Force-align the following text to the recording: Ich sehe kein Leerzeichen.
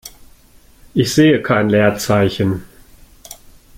Ich 0.95 1.13
sehe 1.13 1.43
kein 1.43 1.69
Leerzeichen. 1.69 2.63